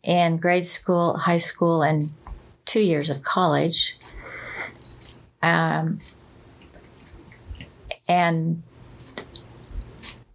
in 0.03 0.39
grade 0.39 0.65
school, 0.65 1.17
high 1.19 1.37
school, 1.37 1.83
and 1.83 2.11
two 2.65 2.81
years 2.81 3.11
of 3.11 3.21
college. 3.21 3.99
Um, 5.43 6.01
and 8.11 8.65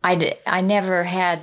I, 0.01 0.37
I 0.47 0.61
never 0.61 1.03
had 1.03 1.41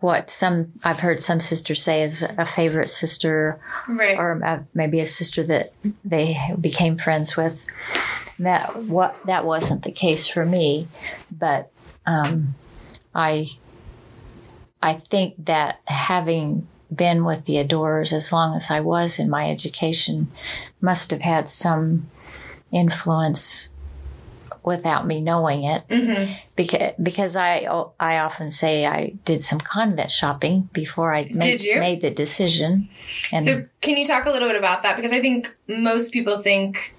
what 0.00 0.30
some 0.30 0.72
I've 0.82 1.00
heard 1.00 1.20
some 1.20 1.40
sisters 1.40 1.82
say 1.82 2.02
is 2.02 2.22
a 2.22 2.46
favorite 2.46 2.88
sister, 2.88 3.60
right. 3.86 4.18
or 4.18 4.32
a, 4.32 4.66
maybe 4.72 4.98
a 4.98 5.06
sister 5.06 5.42
that 5.44 5.74
they 6.04 6.38
became 6.58 6.96
friends 6.96 7.36
with. 7.36 7.66
That 8.38 8.84
what 8.84 9.14
that 9.26 9.44
wasn't 9.44 9.84
the 9.84 9.92
case 9.92 10.26
for 10.26 10.46
me, 10.46 10.88
but 11.30 11.70
um, 12.06 12.54
I 13.14 13.48
I 14.82 14.94
think 14.94 15.34
that 15.44 15.80
having 15.84 16.66
been 16.92 17.26
with 17.26 17.44
the 17.44 17.58
adorers 17.58 18.14
as 18.14 18.32
long 18.32 18.56
as 18.56 18.70
I 18.70 18.80
was 18.80 19.18
in 19.18 19.28
my 19.28 19.50
education 19.50 20.28
must 20.80 21.10
have 21.10 21.20
had 21.20 21.48
some 21.48 22.10
influence 22.72 23.68
without 24.64 25.06
me 25.06 25.20
knowing 25.20 25.64
it 25.64 25.82
mm-hmm. 25.88 26.32
because 26.56 26.92
because 27.02 27.36
I 27.36 27.66
I 27.98 28.18
often 28.18 28.50
say 28.50 28.86
I 28.86 29.14
did 29.24 29.42
some 29.42 29.58
convent 29.58 30.10
shopping 30.10 30.68
before 30.72 31.12
I 31.14 31.24
made, 31.30 31.62
made 31.62 32.00
the 32.00 32.10
decision. 32.10 32.88
And 33.32 33.44
so 33.44 33.66
can 33.80 33.96
you 33.96 34.06
talk 34.06 34.26
a 34.26 34.30
little 34.30 34.48
bit 34.48 34.56
about 34.56 34.82
that 34.84 34.96
because 34.96 35.12
I 35.12 35.20
think 35.20 35.54
most 35.66 36.12
people 36.12 36.42
think 36.42 36.94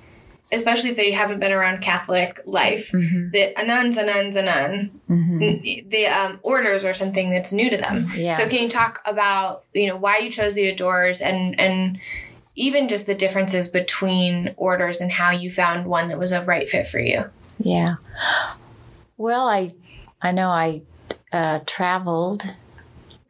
especially 0.53 0.91
if 0.91 0.96
they 0.96 1.12
haven't 1.12 1.39
been 1.39 1.51
around 1.51 1.82
Catholic 1.82 2.39
life, 2.46 2.91
mm-hmm. 2.91 3.32
that 3.32 3.60
a 3.60 3.65
nun's 3.65 3.98
a 3.98 4.05
nun's 4.05 4.36
a 4.36 4.43
nun. 4.43 5.01
Mm-hmm. 5.10 5.89
The 5.89 6.05
um, 6.05 6.39
orders 6.43 6.86
are 6.86 6.93
something 6.93 7.32
that's 7.32 7.51
new 7.51 7.70
to 7.70 7.77
them. 7.77 8.12
Yeah. 8.15 8.38
So 8.38 8.48
can 8.48 8.62
you 8.62 8.70
talk 8.70 9.01
about 9.05 9.63
you 9.74 9.88
know 9.88 9.96
why 9.96 10.20
you 10.20 10.29
chose 10.29 10.53
the 10.53 10.67
adorers 10.67 11.22
and 11.22 11.60
and 11.60 12.00
even 12.55 12.88
just 12.88 13.08
the 13.08 13.15
differences 13.15 13.67
between 13.67 14.53
orders 14.58 15.01
and 15.01 15.12
how 15.12 15.32
you 15.32 15.50
found 15.50 15.88
one 15.88 16.10
that 16.10 16.20
was 16.20 16.32
a 16.32 16.46
right 16.46 16.70
fit 16.70 16.88
for 16.88 17.00
you? 17.00 17.25
Yeah. 17.63 17.96
Well, 19.17 19.48
I 19.48 19.72
I 20.22 20.32
know 20.32 20.50
I 20.50 20.82
uh, 21.32 21.60
traveled 21.65 22.55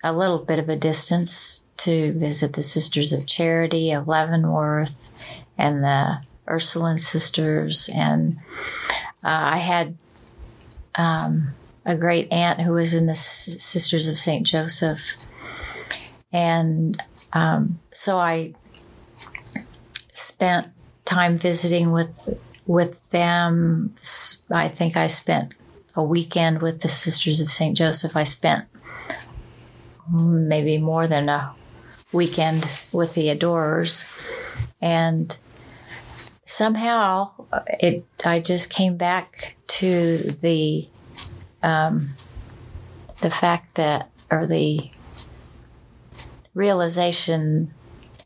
a 0.03 0.11
little 0.11 0.39
bit 0.39 0.59
of 0.59 0.69
a 0.69 0.75
distance 0.75 1.65
to 1.77 2.13
visit 2.13 2.53
the 2.53 2.61
Sisters 2.61 3.13
of 3.13 3.25
Charity 3.25 3.91
of 3.91 4.07
Leavenworth 4.07 5.13
and 5.57 5.83
the 5.83 6.19
Ursuline 6.47 6.99
Sisters, 6.99 7.89
and 7.93 8.37
uh, 9.23 9.53
I 9.53 9.57
had 9.57 9.97
um, 10.95 11.53
a 11.85 11.95
great 11.95 12.31
aunt 12.31 12.61
who 12.61 12.73
was 12.73 12.93
in 12.93 13.05
the 13.05 13.11
S- 13.11 13.61
Sisters 13.61 14.07
of 14.07 14.17
St. 14.17 14.45
Joseph. 14.45 15.15
And 16.31 17.01
um, 17.33 17.79
so 17.91 18.17
I 18.17 18.53
spent 20.11 20.67
time 21.05 21.37
visiting 21.37 21.91
with 21.91 22.09
with 22.65 23.09
them. 23.09 23.95
I 24.49 24.69
think 24.69 24.97
I 24.97 25.07
spent 25.07 25.53
a 25.95 26.03
weekend 26.03 26.61
with 26.61 26.79
the 26.79 26.89
Sisters 26.89 27.41
of 27.41 27.49
St. 27.49 27.77
Joseph. 27.77 28.15
I 28.15 28.23
spent 28.23 28.65
maybe 30.11 30.77
more 30.77 31.07
than 31.07 31.29
a 31.29 31.53
weekend 32.11 32.69
with 32.91 33.13
the 33.13 33.29
adorers. 33.29 34.05
And 34.81 35.37
somehow 36.45 37.31
it 37.79 38.05
I 38.23 38.39
just 38.39 38.69
came 38.69 38.97
back 38.97 39.55
to 39.67 40.17
the 40.41 40.87
um, 41.61 42.15
the 43.21 43.29
fact 43.29 43.75
that 43.75 44.09
or 44.29 44.45
the 44.45 44.89
realization 46.53 47.73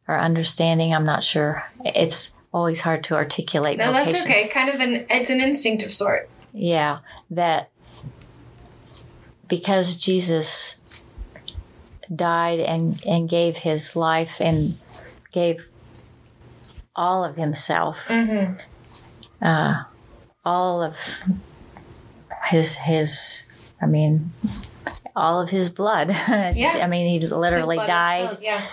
or 0.08 0.17
understanding 0.17 0.94
I'm 0.94 1.06
not 1.06 1.24
sure 1.24 1.63
it's 1.86 2.34
always 2.53 2.81
hard 2.81 3.03
to 3.03 3.13
articulate 3.13 3.77
no 3.77 3.91
vocation. 3.91 4.13
that's 4.13 4.25
okay 4.25 4.47
kind 4.47 4.69
of 4.69 4.79
an 4.79 5.05
it's 5.09 5.29
an 5.29 5.41
instinctive 5.41 5.93
sort 5.93 6.29
yeah 6.53 6.99
that 7.29 7.69
because 9.47 9.95
Jesus 9.95 10.77
died 12.13 12.59
and 12.59 13.03
and 13.05 13.29
gave 13.29 13.57
his 13.57 13.95
life 13.95 14.39
and 14.39 14.77
gave 15.31 15.67
all 16.95 17.23
of 17.23 17.35
himself, 17.35 17.97
mm-hmm. 18.07 18.53
uh, 19.45 19.83
all 20.43 20.81
of 20.81 20.95
his 22.45 22.75
his. 22.75 23.45
I 23.79 23.85
mean, 23.85 24.33
all 25.15 25.39
of 25.39 25.49
his 25.49 25.69
blood. 25.69 26.09
Yeah. 26.55 26.79
I 26.81 26.87
mean, 26.87 27.07
he 27.07 27.27
literally 27.27 27.77
died. 27.77 28.39
Yeah. 28.41 28.65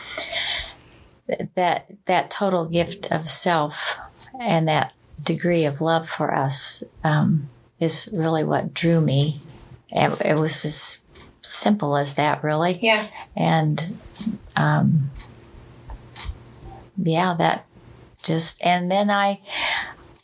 That 1.54 1.86
that 2.06 2.30
total 2.30 2.66
gift 2.66 3.10
of 3.10 3.28
self 3.28 3.98
and 4.38 4.68
that 4.68 4.92
degree 5.22 5.64
of 5.64 5.80
love 5.80 6.08
for 6.08 6.34
us 6.34 6.84
um, 7.02 7.48
is 7.80 8.08
really 8.12 8.44
what 8.44 8.74
drew 8.74 9.00
me. 9.00 9.40
It, 9.90 10.20
it, 10.20 10.34
was 10.34 10.64
as 10.64 11.04
simple 11.40 11.96
as 11.96 12.16
that, 12.16 12.42
really. 12.42 12.78
Yeah. 12.82 13.08
And 13.36 13.98
um, 14.56 15.10
yeah, 16.96 17.34
that 17.34 17.66
just 18.22 18.62
and 18.64 18.90
then 18.90 19.10
I 19.10 19.40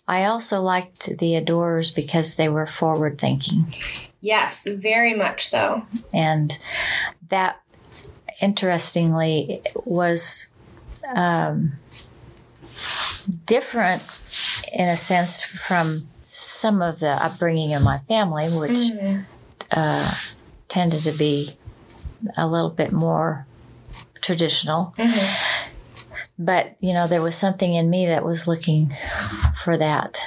I 0.08 0.24
also 0.24 0.60
liked 0.60 1.18
the 1.18 1.36
adorers 1.36 1.90
because 1.90 2.34
they 2.34 2.48
were 2.48 2.66
forward 2.66 3.18
thinking. 3.18 3.74
Yes, 4.20 4.66
very 4.66 5.14
much 5.14 5.46
so. 5.46 5.86
And 6.12 6.58
that 7.28 7.60
interestingly 8.40 9.62
was 9.84 10.48
um, 11.14 11.72
different 13.46 14.02
in 14.72 14.88
a 14.88 14.96
sense 14.96 15.42
from 15.42 16.08
some 16.22 16.80
of 16.82 17.00
the 17.00 17.10
upbringing 17.10 17.70
in 17.70 17.82
my 17.82 17.98
family, 18.08 18.48
which 18.48 18.70
mm-hmm. 18.70 19.22
uh, 19.72 20.14
tended 20.68 21.02
to 21.02 21.12
be 21.12 21.56
a 22.36 22.46
little 22.46 22.70
bit 22.70 22.92
more 22.92 23.46
traditional. 24.20 24.94
Mm-hmm 24.98 25.66
but 26.38 26.76
you 26.80 26.92
know 26.92 27.06
there 27.06 27.22
was 27.22 27.34
something 27.34 27.74
in 27.74 27.88
me 27.88 28.06
that 28.06 28.24
was 28.24 28.46
looking 28.46 28.92
for 29.56 29.76
that 29.76 30.18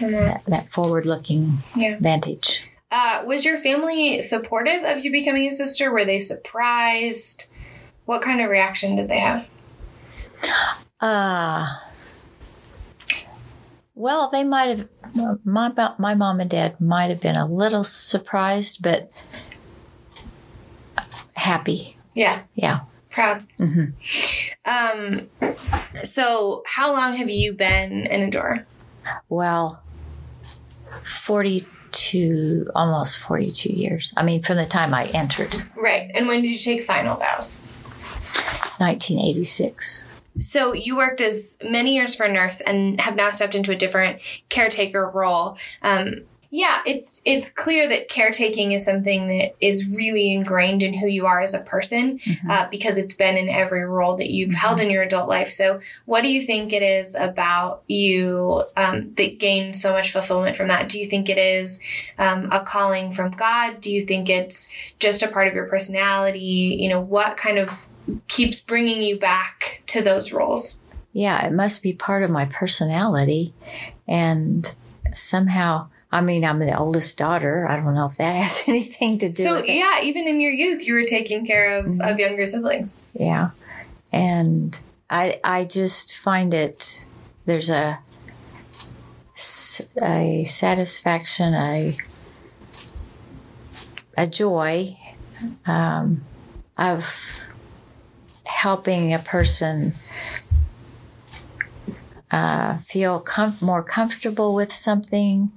that, 0.00 0.42
that 0.46 0.68
forward 0.70 1.06
looking 1.06 1.58
yeah. 1.76 1.96
vantage 2.00 2.66
uh, 2.90 3.22
was 3.24 3.44
your 3.44 3.56
family 3.58 4.20
supportive 4.20 4.82
of 4.84 5.04
you 5.04 5.12
becoming 5.12 5.46
a 5.46 5.52
sister 5.52 5.92
were 5.92 6.04
they 6.04 6.20
surprised 6.20 7.46
what 8.06 8.22
kind 8.22 8.40
of 8.40 8.50
reaction 8.50 8.96
did 8.96 9.08
they 9.08 9.18
have 9.18 9.46
uh 11.00 11.78
well 13.94 14.30
they 14.30 14.44
might 14.44 14.78
have 14.78 14.88
my, 15.44 15.70
my 15.98 16.14
mom 16.14 16.40
and 16.40 16.50
dad 16.50 16.80
might 16.80 17.10
have 17.10 17.20
been 17.20 17.36
a 17.36 17.46
little 17.46 17.84
surprised 17.84 18.82
but 18.82 19.10
happy 21.34 21.96
yeah 22.14 22.42
yeah 22.54 22.80
proud. 23.10 23.46
Mm-hmm. 23.58 23.90
Um, 24.64 25.28
so, 26.04 26.62
how 26.66 26.92
long 26.92 27.14
have 27.16 27.28
you 27.28 27.52
been 27.52 28.06
an 28.06 28.22
adorer? 28.22 28.66
Well, 29.28 29.82
42, 31.04 32.70
almost 32.74 33.18
42 33.18 33.72
years. 33.72 34.14
I 34.16 34.22
mean, 34.22 34.42
from 34.42 34.56
the 34.56 34.66
time 34.66 34.94
I 34.94 35.06
entered. 35.06 35.54
Right. 35.76 36.10
And 36.14 36.26
when 36.26 36.42
did 36.42 36.50
you 36.50 36.58
take 36.58 36.86
final 36.86 37.16
vows? 37.16 37.60
1986. 38.78 40.08
So 40.38 40.72
you 40.72 40.96
worked 40.96 41.20
as 41.20 41.58
many 41.62 41.94
years 41.94 42.14
for 42.14 42.24
a 42.24 42.32
nurse 42.32 42.60
and 42.60 43.00
have 43.00 43.16
now 43.16 43.30
stepped 43.30 43.54
into 43.54 43.72
a 43.72 43.76
different 43.76 44.20
caretaker 44.48 45.10
role. 45.10 45.58
Um, 45.82 46.22
yeah, 46.52 46.80
it's 46.84 47.22
it's 47.24 47.48
clear 47.48 47.88
that 47.88 48.08
caretaking 48.08 48.72
is 48.72 48.84
something 48.84 49.28
that 49.28 49.54
is 49.60 49.96
really 49.96 50.32
ingrained 50.32 50.82
in 50.82 50.92
who 50.92 51.06
you 51.06 51.26
are 51.26 51.40
as 51.40 51.54
a 51.54 51.60
person 51.60 52.18
mm-hmm. 52.18 52.50
uh, 52.50 52.66
because 52.68 52.98
it's 52.98 53.14
been 53.14 53.36
in 53.36 53.48
every 53.48 53.84
role 53.84 54.16
that 54.16 54.30
you've 54.30 54.48
mm-hmm. 54.48 54.56
held 54.56 54.80
in 54.80 54.90
your 54.90 55.04
adult 55.04 55.28
life. 55.28 55.50
So, 55.50 55.80
what 56.06 56.22
do 56.22 56.28
you 56.28 56.44
think 56.44 56.72
it 56.72 56.82
is 56.82 57.14
about 57.14 57.84
you 57.86 58.64
um, 58.76 59.14
that 59.14 59.38
gains 59.38 59.80
so 59.80 59.92
much 59.92 60.10
fulfillment 60.10 60.56
from 60.56 60.66
that? 60.68 60.88
Do 60.88 60.98
you 60.98 61.06
think 61.06 61.28
it 61.28 61.38
is 61.38 61.80
um, 62.18 62.48
a 62.50 62.60
calling 62.60 63.12
from 63.12 63.30
God? 63.30 63.80
Do 63.80 63.92
you 63.92 64.04
think 64.04 64.28
it's 64.28 64.68
just 64.98 65.22
a 65.22 65.28
part 65.28 65.46
of 65.46 65.54
your 65.54 65.66
personality? 65.66 66.76
You 66.80 66.88
know, 66.88 67.00
what 67.00 67.36
kind 67.36 67.58
of 67.58 67.70
keeps 68.28 68.60
bringing 68.60 69.02
you 69.02 69.18
back 69.18 69.82
to 69.86 70.02
those 70.02 70.32
roles? 70.32 70.80
Yeah, 71.12 71.44
it 71.44 71.52
must 71.52 71.82
be 71.82 71.92
part 71.92 72.22
of 72.22 72.30
my 72.30 72.44
personality, 72.44 73.52
and 74.06 74.72
somehow 75.12 75.88
I 76.12 76.20
mean, 76.20 76.44
I'm 76.44 76.58
the 76.58 76.76
oldest 76.76 77.16
daughter. 77.18 77.68
I 77.68 77.76
don't 77.76 77.94
know 77.94 78.06
if 78.06 78.16
that 78.16 78.32
has 78.42 78.64
anything 78.66 79.18
to 79.18 79.28
do 79.28 79.42
so, 79.42 79.54
with 79.56 79.64
it. 79.64 79.74
yeah, 79.74 80.02
even 80.02 80.26
in 80.26 80.40
your 80.40 80.52
youth, 80.52 80.84
you 80.84 80.94
were 80.94 81.04
taking 81.04 81.46
care 81.46 81.78
of, 81.78 81.86
mm-hmm. 81.86 82.00
of 82.00 82.18
younger 82.18 82.46
siblings. 82.46 82.96
Yeah. 83.12 83.50
And 84.12 84.78
I, 85.08 85.40
I 85.44 85.64
just 85.64 86.16
find 86.18 86.52
it, 86.52 87.06
there's 87.46 87.70
a, 87.70 88.00
a 90.02 90.44
satisfaction, 90.44 91.54
a, 91.54 91.96
a 94.16 94.26
joy 94.26 94.98
um, 95.64 96.22
of 96.76 97.14
helping 98.50 99.14
a 99.14 99.18
person 99.18 99.94
uh, 102.30 102.78
feel 102.78 103.20
com- 103.20 103.56
more 103.60 103.82
comfortable 103.82 104.54
with 104.54 104.72
something 104.72 105.50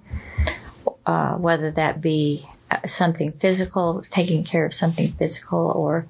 uh, 1.05 1.33
whether 1.35 1.71
that 1.71 2.01
be 2.01 2.47
uh, 2.71 2.77
something 2.85 3.31
physical, 3.33 4.01
taking 4.01 4.43
care 4.43 4.65
of 4.65 4.73
something 4.73 5.09
physical, 5.09 5.71
or 5.75 6.07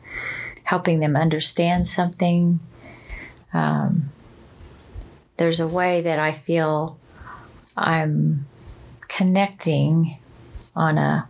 helping 0.63 0.99
them 0.99 1.15
understand 1.15 1.87
something. 1.87 2.59
Um, 3.53 4.11
there's 5.37 5.59
a 5.59 5.67
way 5.67 6.01
that 6.01 6.19
I 6.19 6.31
feel 6.31 6.99
I'm 7.75 8.45
connecting 9.07 10.17
on 10.75 10.97
a 10.97 11.27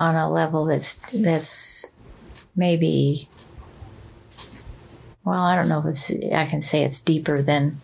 on 0.00 0.16
a 0.16 0.30
level 0.30 0.66
that's 0.66 1.00
that's 1.12 1.92
maybe 2.56 3.28
well 5.24 5.42
I 5.42 5.56
don't 5.56 5.68
know 5.68 5.80
if 5.80 5.86
it's 5.86 6.10
I 6.32 6.46
can 6.46 6.60
say 6.60 6.84
it's 6.84 7.00
deeper 7.00 7.42
than 7.42 7.80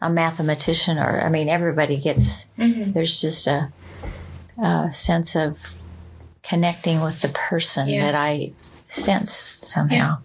a 0.00 0.10
mathematician 0.10 0.98
or 0.98 1.20
I 1.20 1.28
mean 1.28 1.48
everybody 1.48 1.96
gets 1.96 2.46
mm-hmm. 2.58 2.92
there's 2.92 3.20
just 3.20 3.46
a, 3.46 3.72
a, 4.62 4.90
sense 4.92 5.36
of 5.36 5.58
connecting 6.42 7.00
with 7.02 7.20
the 7.20 7.28
person 7.28 7.88
yeah. 7.88 8.06
that 8.06 8.14
I 8.14 8.52
sense 8.88 9.32
somehow. 9.32 9.94
Yeah. 9.94 10.16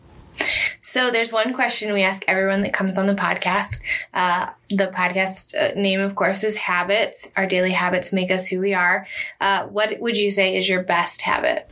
So 0.81 1.11
there's 1.11 1.31
one 1.31 1.53
question 1.53 1.93
we 1.93 2.03
ask 2.03 2.23
everyone 2.27 2.61
that 2.61 2.73
comes 2.73 2.97
on 2.97 3.05
the 3.05 3.15
podcast. 3.15 3.81
Uh, 4.13 4.49
the 4.69 4.87
podcast 4.87 5.55
uh, 5.55 5.79
name, 5.79 5.99
of 5.99 6.15
course, 6.15 6.43
is 6.43 6.55
habits. 6.55 7.31
Our 7.35 7.45
daily 7.45 7.71
habits 7.71 8.11
make 8.11 8.31
us 8.31 8.47
who 8.47 8.59
we 8.59 8.73
are. 8.73 9.07
Uh, 9.39 9.67
what 9.67 9.99
would 9.99 10.17
you 10.17 10.31
say 10.31 10.57
is 10.57 10.67
your 10.67 10.83
best 10.83 11.21
habit? 11.21 11.69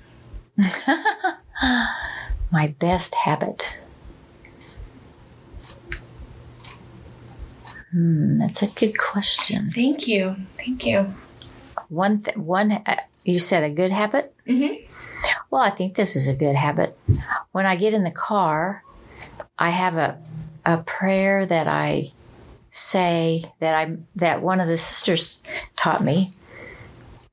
My 2.51 2.67
best 2.79 3.15
habit. 3.15 3.75
Hmm, 7.93 8.39
that's 8.39 8.63
a 8.63 8.67
good 8.67 8.97
question. 8.97 9.71
Thank 9.73 10.07
you. 10.07 10.35
Thank 10.57 10.85
you. 10.85 11.13
One, 11.89 12.23
th- 12.23 12.37
one. 12.37 12.71
Uh, 12.71 12.97
you 13.23 13.39
said 13.39 13.63
a 13.63 13.69
good 13.69 13.91
habit. 13.91 14.33
Mm-hmm. 14.47 14.83
Well, 15.51 15.61
I 15.61 15.69
think 15.69 15.95
this 15.95 16.15
is 16.15 16.27
a 16.27 16.33
good 16.33 16.55
habit. 16.55 16.97
When 17.51 17.65
I 17.65 17.75
get 17.75 17.93
in 17.93 18.03
the 18.03 18.11
car, 18.11 18.83
I 19.57 19.69
have 19.69 19.95
a 19.95 20.17
a 20.65 20.77
prayer 20.77 21.45
that 21.45 21.67
I 21.67 22.11
say 22.69 23.43
that 23.59 23.75
I 23.75 23.97
that 24.15 24.41
one 24.41 24.59
of 24.59 24.67
the 24.67 24.77
sisters 24.77 25.41
taught 25.75 26.03
me 26.03 26.31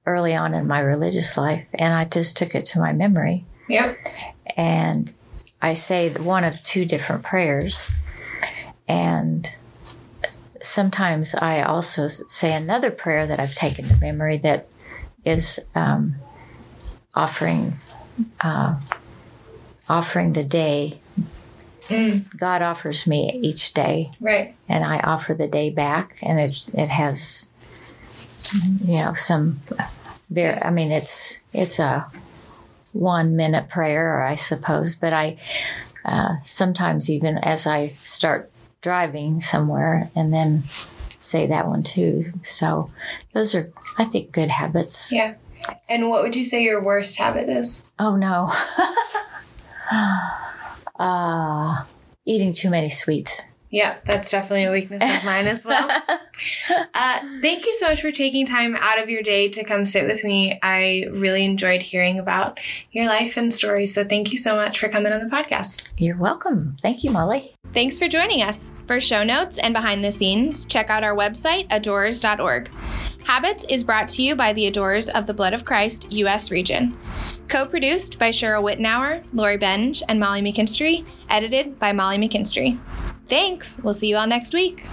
early 0.04 0.34
on 0.34 0.54
in 0.54 0.66
my 0.66 0.80
religious 0.80 1.36
life, 1.36 1.66
and 1.72 1.94
I 1.94 2.04
just 2.04 2.36
took 2.36 2.54
it 2.54 2.66
to 2.66 2.78
my 2.78 2.92
memory. 2.92 3.46
Yep. 3.68 3.96
And 4.56 5.12
I 5.62 5.72
say 5.72 6.10
one 6.10 6.44
of 6.44 6.60
two 6.62 6.84
different 6.84 7.22
prayers. 7.22 7.90
And 8.88 9.48
sometimes 10.62 11.34
I 11.34 11.62
also 11.62 12.06
say 12.08 12.52
another 12.54 12.90
prayer 12.90 13.26
that 13.26 13.40
I've 13.40 13.54
taken 13.54 13.88
to 13.88 13.96
memory 13.96 14.38
that 14.38 14.68
is 15.24 15.60
um, 15.74 16.16
offering 17.14 17.78
uh, 18.40 18.78
offering 19.88 20.32
the 20.34 20.44
day. 20.44 21.00
Mm. 21.88 22.24
God 22.36 22.62
offers 22.62 23.06
me 23.06 23.40
each 23.42 23.74
day, 23.74 24.10
Right. 24.20 24.54
and 24.68 24.84
I 24.84 25.00
offer 25.00 25.34
the 25.34 25.48
day 25.48 25.70
back, 25.70 26.18
and 26.22 26.38
it 26.38 26.62
it 26.72 26.88
has 26.88 27.50
you 28.84 28.98
know 28.98 29.14
some 29.14 29.60
very. 30.30 30.60
I 30.62 30.70
mean, 30.70 30.92
it's 30.92 31.42
it's 31.52 31.78
a 31.78 32.06
one 32.92 33.36
minute 33.36 33.68
prayer, 33.68 34.22
I 34.22 34.34
suppose, 34.36 34.94
but 34.94 35.12
I 35.12 35.38
uh, 36.04 36.38
sometimes 36.42 37.10
even 37.10 37.38
as 37.38 37.66
I 37.66 37.94
start 38.02 38.50
driving 38.80 39.40
somewhere 39.40 40.10
and 40.14 40.32
then 40.32 40.64
say 41.18 41.46
that 41.46 41.66
one 41.66 41.82
too. 41.82 42.24
So 42.42 42.90
those 43.32 43.54
are, 43.54 43.72
I 43.98 44.04
think, 44.04 44.32
good 44.32 44.48
habits. 44.48 45.12
Yeah. 45.12 45.34
And 45.88 46.08
what 46.08 46.22
would 46.22 46.34
you 46.34 46.44
say 46.44 46.62
your 46.62 46.82
worst 46.82 47.18
habit 47.18 47.48
is? 47.48 47.82
Oh 47.98 48.16
no. 48.16 48.50
uh, 50.98 51.84
eating 52.24 52.52
too 52.52 52.70
many 52.70 52.88
sweets. 52.88 53.44
Yeah, 53.70 53.96
that's 54.04 54.30
definitely 54.30 54.64
a 54.64 54.72
weakness 54.72 55.02
of 55.02 55.24
mine 55.24 55.46
as 55.46 55.64
well. 55.64 55.88
Uh, 56.94 57.20
thank 57.40 57.66
you 57.66 57.74
so 57.74 57.88
much 57.88 58.00
for 58.00 58.12
taking 58.12 58.46
time 58.46 58.76
out 58.76 58.98
of 58.98 59.08
your 59.08 59.22
day 59.22 59.48
to 59.48 59.64
come 59.64 59.86
sit 59.86 60.06
with 60.06 60.24
me. 60.24 60.58
I 60.62 61.06
really 61.10 61.44
enjoyed 61.44 61.82
hearing 61.82 62.18
about 62.18 62.58
your 62.92 63.06
life 63.06 63.36
and 63.36 63.52
stories. 63.52 63.94
So 63.94 64.04
thank 64.04 64.32
you 64.32 64.38
so 64.38 64.56
much 64.56 64.78
for 64.78 64.88
coming 64.88 65.12
on 65.12 65.20
the 65.20 65.34
podcast. 65.34 65.88
You're 65.96 66.16
welcome. 66.16 66.76
Thank 66.82 67.04
you, 67.04 67.10
Molly. 67.10 67.54
Thanks 67.72 67.98
for 67.98 68.08
joining 68.08 68.42
us. 68.42 68.70
For 68.86 69.00
show 69.00 69.22
notes 69.22 69.58
and 69.58 69.72
behind 69.72 70.04
the 70.04 70.10
scenes, 70.10 70.64
check 70.64 70.90
out 70.90 71.04
our 71.04 71.14
website, 71.14 71.68
adorers.org. 71.70 72.70
Habits 73.24 73.64
is 73.68 73.84
brought 73.84 74.08
to 74.08 74.22
you 74.22 74.34
by 74.34 74.52
the 74.52 74.66
Adorers 74.66 75.08
of 75.08 75.26
the 75.26 75.34
Blood 75.34 75.54
of 75.54 75.64
Christ 75.64 76.10
U.S. 76.10 76.50
region. 76.50 76.98
Co 77.48 77.66
produced 77.66 78.18
by 78.18 78.30
Cheryl 78.30 78.64
Wittenauer, 78.64 79.22
Lori 79.32 79.58
Benge, 79.58 80.02
and 80.08 80.18
Molly 80.18 80.42
McKinstry. 80.42 81.06
Edited 81.28 81.78
by 81.78 81.92
Molly 81.92 82.18
McKinstry. 82.18 82.80
Thanks. 83.28 83.78
We'll 83.78 83.94
see 83.94 84.08
you 84.08 84.16
all 84.16 84.26
next 84.26 84.52
week. 84.52 84.84